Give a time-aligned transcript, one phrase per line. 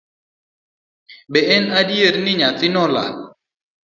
[1.31, 3.13] Be en adier ni nyathino olal